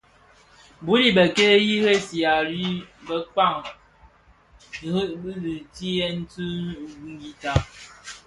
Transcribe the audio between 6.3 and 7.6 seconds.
ti ngüità.